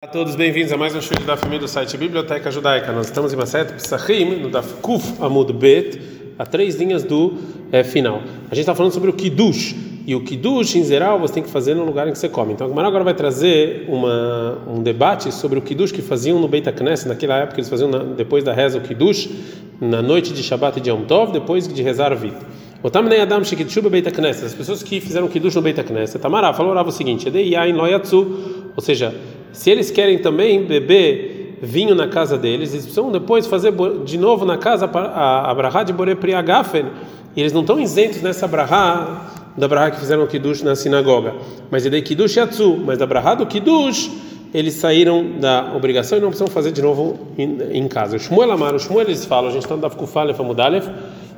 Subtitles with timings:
[0.00, 2.92] Olá a todos, bem-vindos a mais um show da família do site Biblioteca Judaica.
[2.92, 6.00] Nós estamos em Maset Psachim, no Daf Kuf Amud Bet,
[6.38, 7.34] a três linhas do
[7.72, 8.22] é, final.
[8.48, 9.74] A gente está falando sobre o Kiddush,
[10.06, 12.52] e o Kiddush, em geral, você tem que fazer no lugar em que você come.
[12.52, 16.68] Então, Gemara agora vai trazer uma, um debate sobre o Kiddush que faziam no Beit
[16.68, 19.28] HaKnesset, naquela época eles faziam na, depois da reza o Kiddush,
[19.80, 22.38] na noite de Shabbat e de Yom Tov, depois de rezar a vida.
[22.84, 26.54] O Tamnei Adam Shekitshu Beit HaKnesset, as pessoas que fizeram Kiddush no Beit HaKnesset, Tamará
[26.54, 29.12] falou o seguinte, Edei Yain Loyatsu, ou seja,
[29.52, 33.72] se eles querem também beber vinho na casa deles, eles precisam depois fazer
[34.04, 36.86] de novo na casa a brahá de Bore Priagafen,
[37.36, 41.34] e eles não estão isentos nessa brahá da brahá que fizeram o Kiddush na sinagoga.
[41.70, 44.10] Mas é Kiddush Yatsu, mas da brahá do Kiddush,
[44.54, 48.16] eles saíram da obrigação e não precisam fazer de novo em, casa.
[48.16, 50.88] O Shmuel Amar, o Shmuel eles falam, a gente está no Dafkufale Famudalef,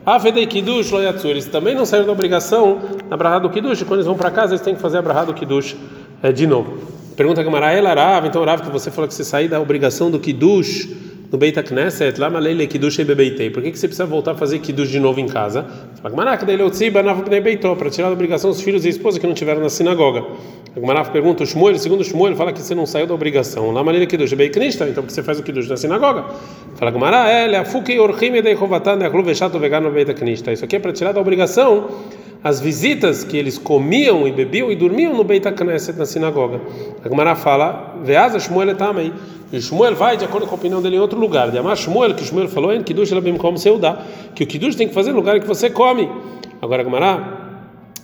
[0.05, 3.95] Avedei Kiddush lo Yatsu, eles também não saíram da obrigação na brahá do Kiddush, quando
[3.95, 5.77] eles vão para casa eles têm que fazer a brahá do Kiddush
[6.23, 7.00] é, de novo.
[7.21, 10.19] Pergunta a Gamara, ela então Rav, que você falou que você saiu da obrigação do
[10.19, 10.89] Kiddush
[11.31, 13.51] no Beit HaKnesset, lá Malele Kiddush e Bebeitei.
[13.51, 15.67] Por que, que você precisa voltar a fazer Kiddush de novo em casa?
[16.03, 19.61] Gamara, Bnei Beitó, para tirar da obrigação os filhos e a esposa que não tiveram
[19.61, 20.25] na sinagoga.
[20.75, 23.71] Gamara pergunta, o Shmuel, segundo o Shmuel, fala que você não saiu da obrigação.
[23.71, 26.25] Lá Malele Kiddush e Beiknista, então que você faz o Kiddush na sinagoga?
[26.77, 30.55] Fala, Gamara, ela, é, Fukei Orchim e Dei Chovatan, Neachlu Vechato Vegano Beit HaKnista.
[30.55, 31.87] Isso aqui é para tirar da obrigação
[32.43, 36.61] as visitas que eles comiam e bebiam e dormiam no Beit HaKnesset, na sinagoga.
[37.05, 39.13] A Gemara fala, Veaza Shmuel também.
[39.53, 41.51] E Shmuel vai de acordo com a opinião dele em outro lugar.
[41.51, 44.03] De amar Shmuel, que Shmuel falou, em Kiddush Labim como dá,
[44.35, 46.09] que o Kiddush tem que fazer no lugar que você come.
[46.63, 47.41] Agora a Gemara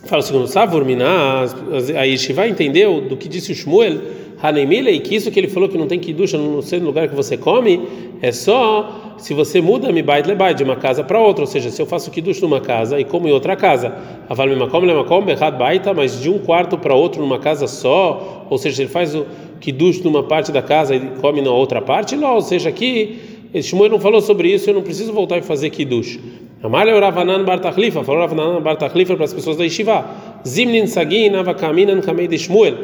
[0.04, 1.54] fala o segundo, Savur Minas,
[1.98, 4.00] aí vai entender do que disse o Shmuel,
[4.42, 7.80] Hanemile, que isso que ele falou que não tem Kiddush no lugar que você come,
[8.20, 11.70] é só se você muda mi bait lebait de uma casa para outra, ou seja,
[11.70, 13.94] se eu faço kiddush numa casa e como em outra casa,
[14.28, 18.46] aval mi makom lemakom berrat baita, mas de um quarto para outro numa casa só,
[18.50, 19.26] ou seja, ele faz o
[19.60, 23.18] kiddush numa parte da casa e come na outra parte, não, ou seja, aqui
[23.62, 26.18] Shmuel não falou sobre isso, eu não preciso voltar e fazer kiddush.
[26.62, 30.04] Amalha Ravanan Bartachlifa, falou Ravanan Bartachlifa para as pessoas da Yeshiva.
[30.46, 32.75] Zimnin Sagin Avakaminan Kamei de Shmuel.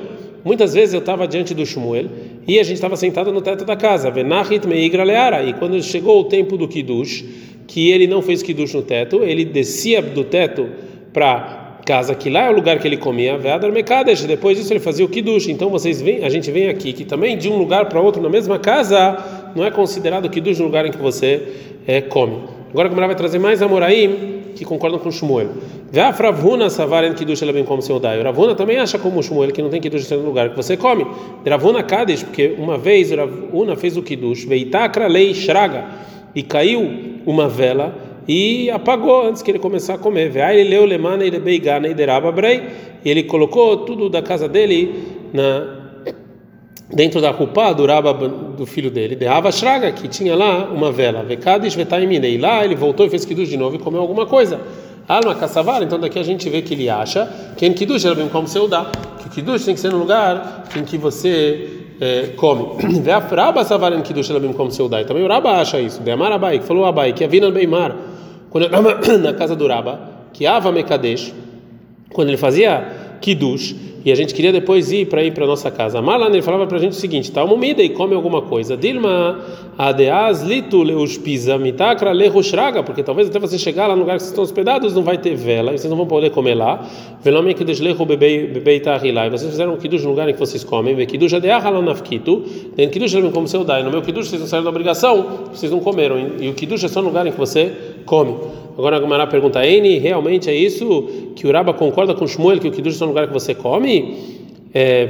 [0.44, 2.06] Muitas vezes eu estava diante do Shmuel
[2.46, 4.10] e a gente estava sentado no teto da casa.
[4.10, 7.24] E quando chegou o tempo do Kiddush,
[7.66, 10.68] que ele não fez Kiddush no teto, ele descia do teto
[11.12, 13.38] para casa, que lá é o lugar que ele comia,
[13.72, 14.24] Mekadesh.
[14.24, 15.48] Depois disso ele fazia o Kiddush.
[15.48, 18.28] Então vocês vêm, a gente vem aqui, que também de um lugar para outro na
[18.28, 21.42] mesma casa, não é considerado Kiddush no lugar em que você
[21.86, 22.38] é, come.
[22.70, 25.48] Agora a vai trazer mais Amoraim que concordam com Shmuel.
[25.92, 28.22] Ravuna savaren kiddush elabim como seu dai.
[28.22, 31.06] Ravuna também acha como Shmuel que não tem kiddush no lugar que você come.
[31.46, 35.84] Ravuna kadesh, porque uma vez Ravuna fez o kiddush, veitakra lei shraga,
[36.34, 36.88] e caiu
[37.26, 37.94] uma vela
[38.26, 40.30] e apagou antes que ele começar a comer.
[40.30, 42.62] Veai leu lemana e beigana e deraba brei.
[43.04, 44.94] E ele colocou tudo da casa dele
[45.32, 45.81] na
[46.92, 50.92] dentro da roupa do Raba do filho dele, de Ava Shraga, que tinha lá uma
[50.92, 54.26] vela, Vekadish Vetaimine, e lá ele voltou e fez Kiddush de novo e comeu alguma
[54.26, 54.60] coisa.
[55.08, 58.28] Alma Kassavar, então daqui a gente vê que ele acha que em Kiddush era bem
[58.28, 58.86] como seu dá,
[59.22, 61.68] que Kiddush tem que ser no lugar em que você
[62.00, 62.66] é, come.
[63.02, 65.60] Vê a Raba Savar em Kiddush era bem como seu dá, e também o Raba
[65.60, 67.96] acha isso, de Amar Abai, que falou Abai, que havia Beimar,
[68.50, 68.68] quando
[69.18, 69.98] na casa do Raba,
[70.32, 71.34] que Ava Mekadesh,
[72.12, 73.74] quando ele fazia Kiddush,
[74.04, 76.02] e a gente queria depois ir para ir para nossa casa.
[76.02, 78.76] Malan ele falava para a gente o seguinte: tá uma comida e come alguma coisa.
[78.76, 79.38] Dilma
[79.78, 80.84] adeas litu
[81.60, 85.02] mitakra lehushraga, porque talvez até você chegar lá no lugar que vocês estão hospedados não
[85.02, 86.84] vai ter vela e vocês não vão poder comer lá.
[87.22, 89.30] Velome que deslehu bebei tahilai.
[89.30, 90.96] Vocês fizeram kiddush no lugar em que vocês comem.
[90.96, 92.42] Ve kiddush adeah halanafkitu.
[92.74, 93.84] Tem kiddush como seu dai.
[93.84, 96.18] No meu kiddush vocês não saíram da obrigação, vocês não comeram.
[96.40, 97.70] E o kiddush é só no lugar em que você
[98.04, 98.34] come.
[98.76, 102.68] Agora a Gumara pergunta: Eni, realmente é isso que o Raba concorda com Shmuel que
[102.68, 104.42] o Kiddush é o lugar que você come?
[104.74, 105.06] É,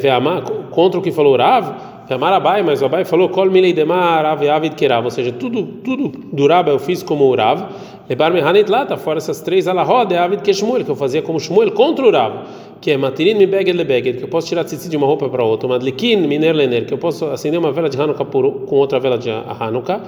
[0.70, 1.91] contra o que falou o Rav?
[2.08, 5.04] Ve'amar Abai, mas o Abai falou: Kol milei demar Rav avid kerav.
[5.04, 7.62] Ou seja, tudo, tudo do Raba eu fiz como o Rav.
[8.08, 11.22] Lebar mehanit lá, tá fora essas três alahó de avid que Shmuel, que eu fazia
[11.22, 12.32] como Shmuel contra o Rav.
[12.80, 15.28] Que é matirin mi beged le beged, que eu posso tirar tzitzi de uma roupa
[15.28, 15.68] para outra.
[15.68, 19.16] Madlikin miner lener, que eu posso acender uma vela de Hanukkah por, com outra vela
[19.16, 20.00] de Hanukkah.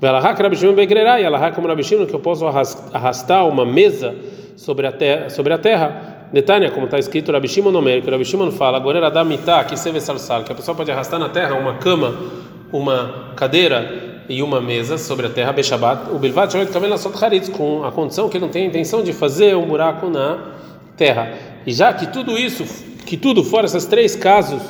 [0.00, 4.14] Ve'alahá que Rabi Shimon begrerai, alahá como Rabi Shimon, que eu posso arrastar uma mesa
[4.56, 5.28] sobre a terra.
[5.28, 9.10] Sobre a terra Netânia, como está escrito, Rabi Shimon Omer, que Rabi Shimon fala, agora
[9.10, 12.16] da mitá, que seve salsal, que a pessoa pode arrastar na terra uma cama,
[12.72, 17.50] uma cadeira e uma mesa sobre a terra, Beshabat, o Bilvat Shoret Kamel Asot Haritz,
[17.50, 20.38] com a condição que ele não tem a intenção de fazer um buraco na
[20.96, 21.34] terra.
[21.66, 22.64] E já que tudo isso,
[23.04, 24.62] que tudo fora esses três casos,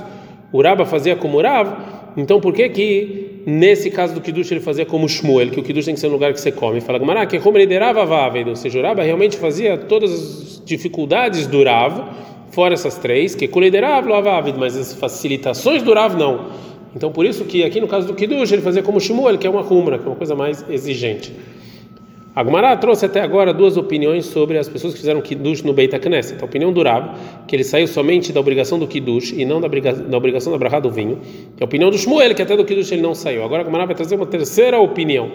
[0.50, 1.68] o Raba fazia como Rav,
[2.16, 5.84] então por que que nesse caso do Kiddush ele fazia como Shmuel, que o Kiddush
[5.84, 6.80] tem que ser um lugar que você come.
[6.80, 10.62] Fala Gamara, que como ele liderava Vavid, ou seja, o Raba realmente fazia todas as
[10.64, 12.08] dificuldades do Rav,
[12.50, 16.50] fora essas três, que liderava Vavid, mas as facilitações do Rav não.
[16.94, 19.50] Então por isso que aqui no caso do Kiddush ele fazia como Shmuel, que é
[19.50, 21.32] uma rumra, que é uma coisa mais exigente.
[22.34, 25.94] A Gemara trouxe até agora duas opiniões sobre as pessoas que fizeram Kiddush no Beit
[25.94, 26.40] HaKnesset.
[26.40, 26.82] A opinião do
[27.46, 29.66] que ele saiu somente da obrigação do Kiddush e não da,
[30.16, 31.18] obrigação da brachá do vinho.
[31.60, 33.44] E a opinião do Shmuel, que até do Kiddush ele não saiu.
[33.44, 35.30] Agora a Gemara vai trazer uma terceira opinião.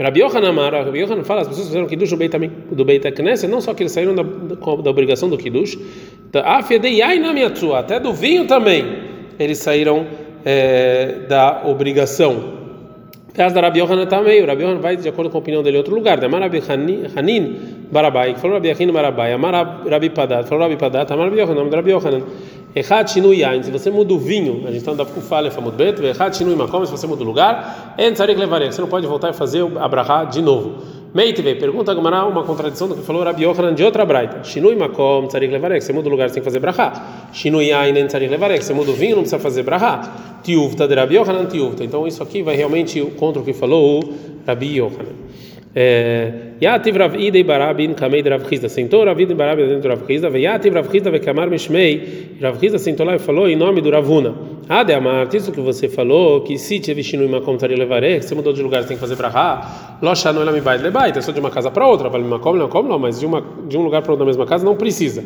[0.00, 2.36] Rabi Yohanan Amar, Rabi fala, as pessoas fizeram Kiddush no Beit,
[2.72, 5.78] do Beit HaKnesset, não só que eles saíram da, da obrigação do Kiddush,
[6.32, 6.58] da
[7.76, 8.84] até do vinho também,
[9.38, 10.08] eles saíram
[10.44, 12.61] é, da obrigação.
[13.34, 15.76] Caso da Rabi Yohanan também, o Rabi Yohanan vai de acordo com a opinião dele
[15.76, 16.22] em outro lugar.
[16.22, 21.28] Amar Rabi Hanin Barabai, falou Rabi Hanin Barabai, Amar Rabi Padat, falou Rabi Padat, Amar
[21.28, 22.22] Rabi Yohanan, Rabi Yohanan.
[22.74, 25.76] Echat shinui yain, se você muda o vinho, a gente está andando com falha, famud
[25.76, 29.28] bet, echat shinui makom, se você muda o lugar, en levarek, você não pode voltar
[29.28, 30.72] e fazer o abrahá de novo.
[31.12, 34.42] Meitve, pergunta Gamara uma contradição do que falou Rabi Yohanan de outra braita.
[34.42, 37.28] Shinui makom, tzarik levarek, você muda o lugar, você tem que fazer brahá.
[37.34, 40.40] Shinui yain, en levarek, você muda o vinho, não precisa fazer brahá.
[40.42, 41.84] Tiuvta de Rabi Yohanan, tiuvta.
[41.84, 44.02] Então isso aqui vai realmente contra o que falou
[44.46, 45.31] Rabi Yohanan.
[45.74, 48.68] Yativ Rav Idei Barabin Kamei Rav Chizda.
[48.68, 50.28] Sentou Rav Idei Barabin dentro do Rav Chizda.
[50.38, 52.36] Yativ Rav Chizda Vekamar Mishmei.
[52.40, 54.34] Rav Chizda sentou lá e falou em nome do Ravuna.
[54.68, 58.24] Ah, de Amar, isso que você falou, que se te vestindo uma contaria levaré, que
[58.24, 59.98] você mudou de lugar, você tem que fazer brahá.
[60.00, 62.38] Locha não ela me vai levar, então só de uma casa para outra, vale uma
[62.38, 64.76] como, não como, não, mas de uma de um lugar para outra mesma casa não
[64.76, 65.24] precisa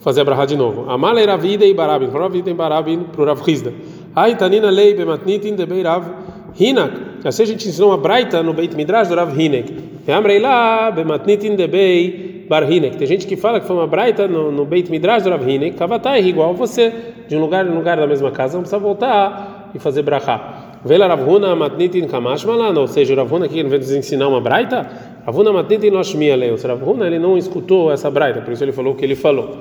[0.00, 0.90] fazer brahá de novo.
[0.90, 3.72] Amale Rav Idei Barabin, Rav Idei Barabin para o Rav Chizda.
[4.14, 6.04] Ai tanina lei bematnitin de beirav
[6.58, 7.09] hinak.
[7.24, 9.72] Assim a gente ensinou uma braita no Beit Midrash do Rav Hinek.
[12.48, 12.96] Bar Hinek.
[12.96, 15.76] Tem gente que fala que foi uma braita no, no Beit Midrash do Rav Hinek.
[15.76, 16.92] Kavatai igual você
[17.28, 20.78] de um lugar em lugar da mesma casa não precisa voltar e fazer brachá.
[20.84, 22.80] Vela Ravuna matnitin kamash malana.
[22.80, 24.86] Ou seja, Ravuna aqui veio nos ensinar uma braita.
[25.24, 26.54] Ravuna matnitin noshmia leu.
[26.54, 29.58] O Ravuna ele não escutou essa braita, por isso ele falou o que ele falou.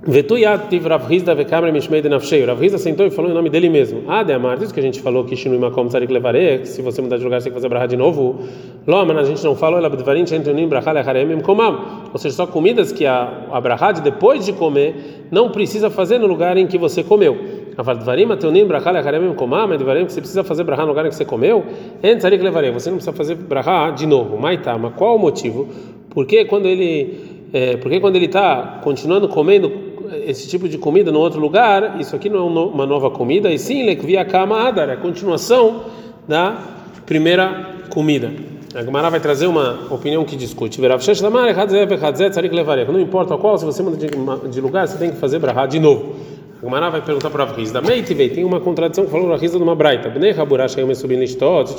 [0.00, 2.44] Vetuyat tiv Rav Hizda vekamre mishmei de nafshei.
[2.44, 4.04] Rav Hizda sentou e falou em nome dele mesmo.
[4.06, 7.02] Ah, de amar, isso que a gente falou que shinui makom tzarik levarek, se você
[7.02, 8.38] mudar de lugar você tem que fazer brahá de novo.
[8.86, 11.80] Ló, mas a gente não falou ela b'dvarim shentunim brachá lecharem komam.
[12.12, 16.18] Ou seja, só comidas que a, a brahá de depois de comer não precisa fazer
[16.18, 17.36] no lugar em que você comeu.
[17.76, 21.16] Avadvarim ateunim brachá lecharem komam, dvarim que você precisa fazer brahá no lugar em que
[21.16, 21.64] você comeu,
[22.04, 24.38] en tzarik levarek, você não precisa fazer brahá de novo.
[24.38, 25.66] Maitá, mas qual o motivo?
[26.08, 29.87] Porque quando ele é, porque quando ele está continuando comendo
[30.26, 33.58] esse tipo de comida no outro lugar, isso aqui não é uma nova comida, e
[33.58, 35.82] sim, lekvia kama adar, é a continuação
[36.26, 36.58] da
[37.06, 38.32] primeira comida.
[38.74, 40.78] A Gemara vai trazer uma opinião que discute.
[40.80, 46.16] Não importa qual, se você muda de lugar, você tem que fazer brahá de novo.
[46.60, 49.60] A Gemara vai perguntar para a Rizda, Meitivei, tem uma contradição que falou a Rizda
[49.60, 50.10] numa braita.
[50.10, 50.28] Tinha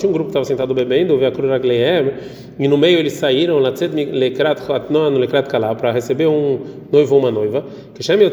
[0.10, 2.14] um grupo que estava sentado bebendo, Veakur Ragleem,
[2.58, 3.62] e no meio eles saíram,
[5.78, 6.60] para receber um
[6.90, 7.66] noivo ou uma noiva.
[7.94, 8.02] Que.
[8.08, 8.30] Quando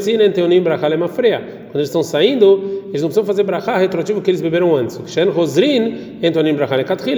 [1.74, 4.98] eles estão saindo, eles não precisam fazer brachá retroativo que eles beberam antes.
[4.98, 6.20] Que Rosrin.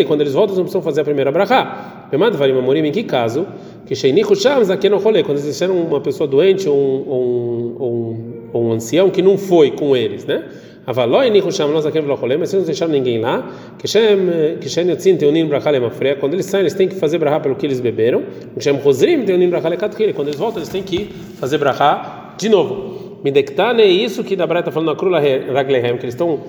[0.07, 2.09] Quando eles voltam, eles não precisam fazer a primeira brachá.
[2.11, 3.47] Em que caso?
[3.85, 9.37] Que quando eles deixaram uma pessoa doente ou um, um ou um ancião que não
[9.37, 10.45] foi com eles, né?
[10.89, 13.47] Avaloi nichusham nós aqui mas se não deixaram ninguém lá,
[13.79, 17.19] que shem que shem yotzin teunim brachale mafreia, quando eles saem eles têm que fazer
[17.19, 18.23] brachá pelo que eles beberam,
[18.55, 22.49] que shem rosrim teunim brachale katkhile, quando eles voltam eles têm que fazer brachá de
[22.49, 23.21] novo.
[23.23, 26.41] Midektane é isso que da está falando na crula raglehem, que eles estão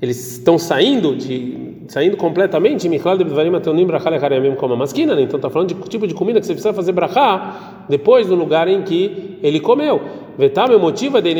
[0.00, 5.14] eles estão saindo de saindo completamente Michal de Bvarim Ateunim Brachá Lecharemim como a masquina,
[5.14, 5.22] né?
[5.22, 8.68] então está falando de tipo de comida que você precisa fazer brachá depois do lugar
[8.68, 10.00] em que ele comeu.
[10.38, 11.30] Vetar meu motivo é de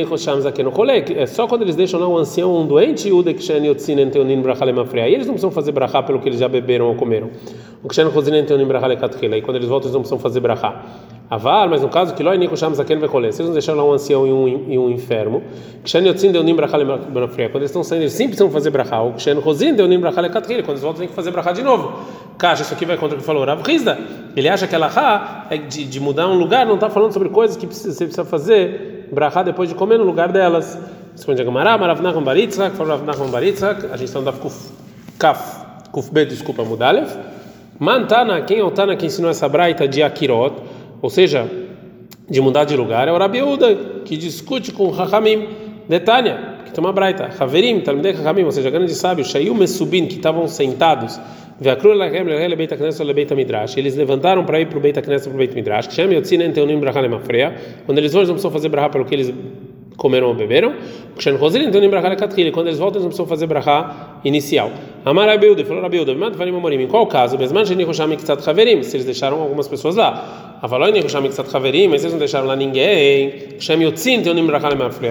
[1.19, 3.23] é só quando eles deixam lá um ancião, um doente, o
[4.65, 7.29] Lemafreia, aí eles não precisam fazer brachá pelo que eles já beberam ou comeram.
[7.83, 8.07] O Kshen
[8.67, 10.83] Brachá Lekatchila, e quando eles voltam eles não precisam fazer brachá.
[11.29, 13.93] Avar, mas no caso que Loi Nichosham Zaken Vekolek, se eles não deixaram lá um
[13.93, 15.43] ancião e um, e um enfermo,
[15.85, 19.03] Kshen Yotzin Deunim Brachá Lemafreia, quando eles estão saindo eles sempre precisam fazer brachá.
[19.03, 21.99] O Kshen Chozin Deunim Brachá Lekatchila, quando eles voltam tem que fazer brachá de novo.
[22.39, 23.99] Caixa, isso aqui vai contra o que falou Rav Rizda.
[24.37, 27.57] Ele acha que ela é de, de mudar um lugar, não está falando sobre coisas
[27.57, 30.79] que você precisa fazer brachá depois de comer no lugar delas.
[31.13, 34.71] Responde a Gamara, Maravnachon Baritzak, falou Maravnachon Baritzak, a gente está andando Kuf,
[35.19, 37.09] Kaf, Kuf B, desculpa, Mudalev.
[37.79, 40.57] Mantana, quem é o Tana que ensinou essa braita de Akirot,
[41.01, 41.51] ou seja,
[42.29, 43.75] de mudar de lugar, é o Rabiuda,
[44.05, 45.49] que discute com Hachamim,
[45.89, 50.17] Netanya, que tem uma braita, Haverim, Talmudei Hachamim, ou seja, grandes sábios, Shayu Mesubin, que
[50.17, 51.19] estavam sentados
[53.77, 55.89] eles levantaram para ir para o Beit HaKnesset para o Beit Midrash.
[57.87, 59.33] Quando eles vão, eles não precisam fazer brahá pelo que eles
[59.97, 60.75] comeram ou beberam.
[61.15, 61.57] Quando
[62.67, 64.71] eles voltam, eles não precisam fazer brachá inicial.
[65.03, 67.39] Amar Abilde, falou Abilde, em qual caso?
[67.39, 67.45] Se
[68.95, 70.59] eles deixaram algumas pessoas lá.
[70.61, 70.73] Mas
[72.03, 73.57] eles não deixaram lá ninguém.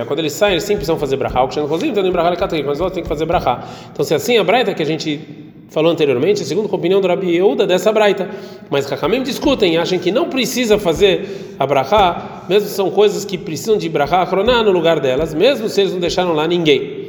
[0.05, 1.47] Quando eles saem, eles sempre precisam fazer brachá.
[1.47, 3.67] Quando eles voltam, tem que fazer brachá.
[3.91, 5.19] Então, se assim, a braita que a gente
[5.69, 8.29] falou anteriormente, segundo a opinião do Rabi Yehuda dessa braita.
[8.69, 13.77] Mas Hakamim discutem, acham que não precisa fazer a brachá, mesmo são coisas que precisam
[13.77, 17.05] de brachá achroná no lugar delas, mesmo se eles não deixaram lá ninguém.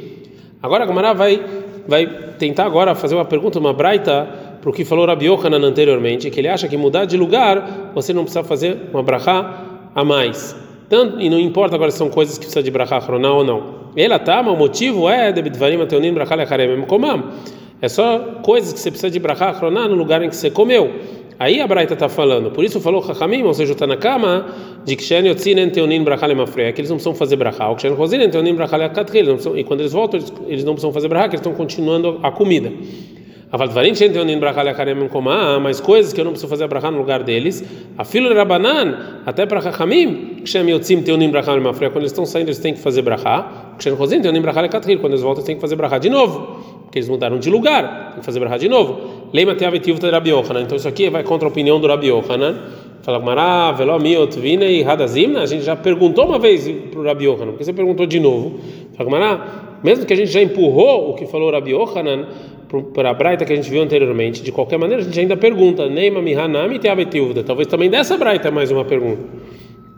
[0.61, 1.41] Agora a Gamara vai,
[1.87, 4.27] vai tentar agora fazer uma pergunta, uma braita,
[4.59, 8.11] para o que falou Rabi Yohanan anteriormente, que ele acha que mudar de lugar, você
[8.11, 10.55] não precisa fazer uma brachá a mais.
[10.89, 13.87] Tanto, e não importa agora se são coisas que precisa de brachá achroná ou não.
[13.95, 17.31] Ela tá, mas o motivo é de Bidvarim Ateunim Brachá Lecharem Komam
[17.81, 20.91] é só coisas que você precisa de brachá achroná no lugar em que você comeu.
[21.39, 22.49] Aí a Braita está falando.
[22.49, 24.47] Por isso falou Chachamim, ou seja, está na cama,
[24.83, 24.95] de
[26.25, 27.69] Lemafreia, que eles não precisam fazer brachá.
[27.69, 27.75] O
[29.55, 32.71] e quando eles voltam, eles, não precisam fazer brachá, eles estão continuando a comida.
[33.51, 36.97] Avaltvarim Shen Teonin Brachá Lekarem Komá, mas coisas que eu não preciso fazer brachá no
[36.97, 37.63] lugar deles.
[37.97, 40.41] A fila Rabanan, até para Chachamim,
[41.91, 43.75] quando eles estão saindo, eles têm que fazer brachá.
[43.79, 48.11] Quando eles voltam, eles têm que fazer brachá de novo porque eles mudaram de lugar,
[48.11, 49.27] tem que fazer brachá de novo.
[49.33, 50.61] Leima teavetiv de Rabi Yohanan.
[50.61, 52.61] Então isso aqui vai contra a opinião do Rabi Yohanan.
[53.01, 55.41] Fala, Mará, miot vinei hadazimna.
[55.41, 58.61] A gente já perguntou uma vez para o Rabi Yohanan, porque você perguntou de novo.
[58.95, 62.25] Fala, Mará, mesmo que a gente já empurrou o que falou o Rabi Yohanan
[62.93, 65.89] para a Braita que a gente viu anteriormente, de qualquer maneira a gente ainda pergunta,
[65.89, 67.33] Neima mihanami teavetiv.
[67.43, 69.25] Talvez também dessa Braita mais uma pergunta.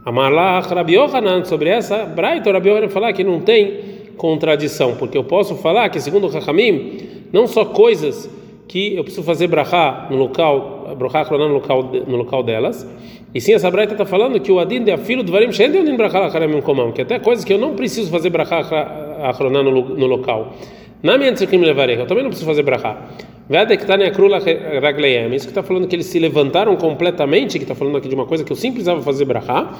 [0.03, 3.88] Amalach Rabi Yohanan, sobre essa Braita, o Rabi Yohanan falar que não tem
[4.19, 6.97] contradição, porque eu posso falar que, segundo o Hakamim,
[7.31, 8.29] não só coisas
[8.67, 12.85] que eu preciso fazer brachá no local, brachá no local, no local delas,
[13.33, 15.97] e sim essa braita está falando que o adin de afilo do varim shen de
[15.97, 18.59] brachá lacharem comam, que até coisas que eu não preciso fazer brachá
[19.23, 20.53] achroná no, no local.
[21.01, 23.07] Na minha tzrikim levarei, eu também não preciso fazer brachá.
[25.33, 28.25] Isso que está falando que eles se levantaram completamente, que está falando aqui de uma
[28.25, 29.73] coisa que eu sim precisava fazer brachá.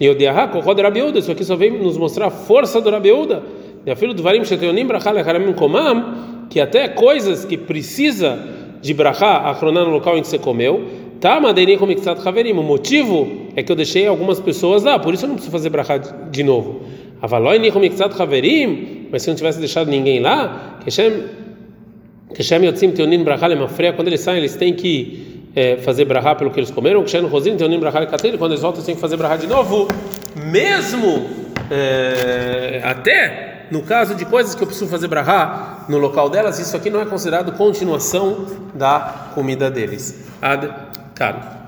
[0.00, 0.50] E o Diahá,
[1.16, 2.90] isso aqui só vem nos mostrar a força do
[3.86, 8.38] Rabiuda filho do varim sheteonim brachá lecharamim komam, que até coisas que precisa
[8.80, 10.88] de brachá achronar no local em que você comeu,
[11.20, 12.52] tá madeirinha com mixat haverim.
[12.52, 15.68] O motivo é que eu deixei algumas pessoas lá, por isso eu não preciso fazer
[15.68, 16.80] brachá de novo.
[17.20, 22.90] Avaloi ni com mixat haverim, mas se não tivesse deixado ninguém lá, que Shem yotzim
[22.92, 26.70] teonim brachá lemafreia, quando eles saem, eles têm que é, fazer brachá pelo que eles
[26.70, 29.46] comeram, Shem rosin teonim brachá lekatel, quando eles voltam, eles têm que fazer brachá de
[29.46, 29.88] novo,
[30.50, 31.26] mesmo
[31.70, 36.76] é, até no caso de coisas que eu preciso fazer brahá no local delas, isso
[36.76, 40.14] aqui não é considerado continuação da comida deles.
[40.40, 40.70] Ad,
[41.14, 41.63] caro.